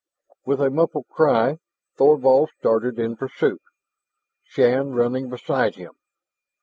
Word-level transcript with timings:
With 0.45 0.59
a 0.61 0.71
muffled 0.71 1.09
cry, 1.09 1.59
Thorvald 1.95 2.49
started 2.57 2.97
in 2.97 3.15
pursuit, 3.15 3.61
Shann 4.43 4.95
running 4.95 5.29
beside 5.29 5.75
him. 5.75 5.91